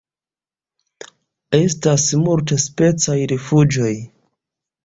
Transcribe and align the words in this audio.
Estas 1.59 2.07
multspecaj 2.23 3.19
rifuĝoj. 3.35 3.93